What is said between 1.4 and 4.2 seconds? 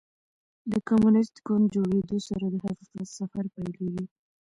ګوند جوړېدو سره د حقیقت سفر پیلېږي.